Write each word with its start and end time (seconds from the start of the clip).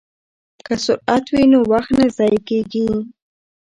که 0.65 0.73
سرعت 0.85 1.25
وي 1.33 1.43
نو 1.51 1.59
وخت 1.71 1.91
نه 1.99 2.07
ضایع 2.17 2.39
کیږي. 2.47 2.87